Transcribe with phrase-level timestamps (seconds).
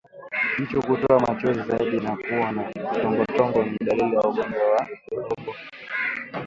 [0.59, 5.53] Jicho kutoa machozi zaidi na kuwa na tongotongo ni dalili ya ugonjwa wa ndorobo